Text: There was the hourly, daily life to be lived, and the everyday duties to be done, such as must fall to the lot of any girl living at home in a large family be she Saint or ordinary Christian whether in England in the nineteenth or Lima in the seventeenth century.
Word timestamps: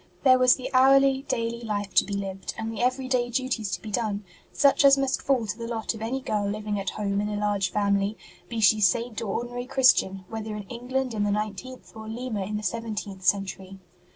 There 0.23 0.39
was 0.39 0.55
the 0.55 0.73
hourly, 0.73 1.21
daily 1.27 1.61
life 1.61 1.93
to 1.93 2.03
be 2.03 2.15
lived, 2.15 2.55
and 2.57 2.73
the 2.73 2.81
everyday 2.81 3.29
duties 3.29 3.69
to 3.73 3.81
be 3.83 3.91
done, 3.91 4.25
such 4.51 4.83
as 4.83 4.97
must 4.97 5.21
fall 5.21 5.45
to 5.45 5.55
the 5.55 5.67
lot 5.67 5.93
of 5.93 6.01
any 6.01 6.21
girl 6.21 6.49
living 6.49 6.79
at 6.79 6.89
home 6.89 7.21
in 7.21 7.29
a 7.29 7.37
large 7.37 7.69
family 7.71 8.17
be 8.49 8.59
she 8.61 8.81
Saint 8.81 9.21
or 9.21 9.27
ordinary 9.31 9.67
Christian 9.67 10.25
whether 10.27 10.55
in 10.55 10.63
England 10.69 11.13
in 11.13 11.23
the 11.23 11.29
nineteenth 11.29 11.91
or 11.95 12.07
Lima 12.09 12.43
in 12.43 12.57
the 12.57 12.63
seventeenth 12.63 13.23
century. 13.23 13.77